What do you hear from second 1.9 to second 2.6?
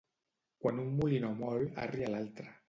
a l'altre.